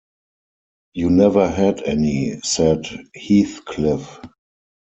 [0.95, 4.17] 'You never had any,’ said Heathcliff.